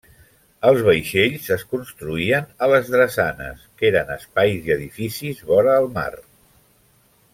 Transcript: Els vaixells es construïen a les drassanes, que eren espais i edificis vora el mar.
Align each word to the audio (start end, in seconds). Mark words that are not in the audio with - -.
Els 0.69 0.79
vaixells 0.85 1.49
es 1.55 1.65
construïen 1.75 2.49
a 2.67 2.69
les 2.71 2.89
drassanes, 2.95 3.67
que 3.83 3.87
eren 3.91 4.09
espais 4.17 4.67
i 4.71 4.75
edificis 4.77 5.45
vora 5.51 5.77
el 5.83 5.87
mar. 6.01 6.09